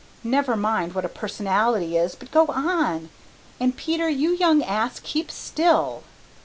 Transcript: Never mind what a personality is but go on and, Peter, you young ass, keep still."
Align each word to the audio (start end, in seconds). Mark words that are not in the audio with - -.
Never 0.23 0.55
mind 0.55 0.95
what 0.95 1.05
a 1.05 1.09
personality 1.09 1.95
is 1.95 2.15
but 2.15 2.31
go 2.31 2.47
on 2.47 3.11
and, 3.59 3.77
Peter, 3.77 4.09
you 4.09 4.31
young 4.35 4.63
ass, 4.63 4.99
keep 4.99 5.29
still." 5.29 6.01